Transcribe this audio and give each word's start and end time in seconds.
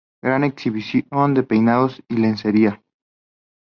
Gran 0.25 0.43
exhibición 0.43 1.35
de 1.35 1.43
peinados 1.43 2.01
y 2.09 2.15
lencería. 2.17 2.81